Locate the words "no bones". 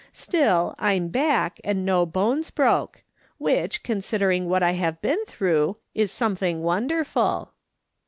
1.85-2.49